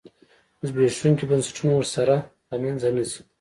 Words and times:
زبېښونکي 0.67 1.25
بنسټونه 1.29 1.73
ورسره 1.75 2.15
له 2.49 2.55
منځه 2.63 2.87
نه 2.95 3.03
ځي. 3.09 3.21